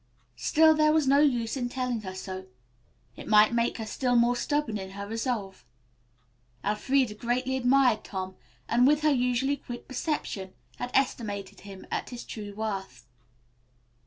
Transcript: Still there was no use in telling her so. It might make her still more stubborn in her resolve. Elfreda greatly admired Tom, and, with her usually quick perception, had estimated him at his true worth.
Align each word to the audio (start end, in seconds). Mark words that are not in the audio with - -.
Still 0.39 0.73
there 0.73 0.91
was 0.93 1.05
no 1.07 1.19
use 1.19 1.55
in 1.55 1.69
telling 1.69 2.01
her 2.01 2.15
so. 2.15 2.47
It 3.15 3.27
might 3.27 3.53
make 3.53 3.77
her 3.77 3.85
still 3.85 4.15
more 4.15 4.35
stubborn 4.35 4.79
in 4.79 4.93
her 4.97 5.05
resolve. 5.07 5.63
Elfreda 6.65 7.13
greatly 7.13 7.55
admired 7.55 8.03
Tom, 8.03 8.35
and, 8.67 8.87
with 8.87 9.01
her 9.03 9.13
usually 9.13 9.57
quick 9.57 9.87
perception, 9.87 10.53
had 10.77 10.89
estimated 10.95 11.59
him 11.59 11.85
at 11.91 12.09
his 12.09 12.23
true 12.23 12.55
worth. 12.55 13.05